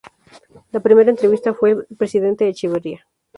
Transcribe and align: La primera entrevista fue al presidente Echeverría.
La 0.71 0.79
primera 0.79 1.11
entrevista 1.11 1.53
fue 1.53 1.73
al 1.73 1.85
presidente 1.95 2.47
Echeverría. 2.47 3.05